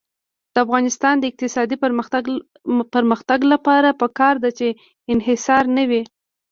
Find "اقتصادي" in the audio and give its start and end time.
1.31-1.75